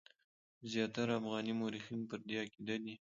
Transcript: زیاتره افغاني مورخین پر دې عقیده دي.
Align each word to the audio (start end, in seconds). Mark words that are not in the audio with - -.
زیاتره 0.71 1.13
افغاني 1.19 1.53
مورخین 1.59 2.01
پر 2.09 2.19
دې 2.27 2.35
عقیده 2.43 2.75
دي. 2.83 2.95